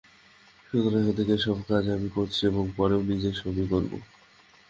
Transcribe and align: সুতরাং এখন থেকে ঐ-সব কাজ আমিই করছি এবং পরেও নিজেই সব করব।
সুতরাং 0.67 1.01
এখন 1.01 1.13
থেকে 1.17 1.31
ঐ-সব 1.35 1.59
কাজ 1.67 1.83
আমিই 1.93 2.15
করছি 2.17 2.41
এবং 2.45 2.63
পরেও 2.77 3.01
নিজেই 3.09 3.35
সব 3.35 3.55
করব। 3.71 3.91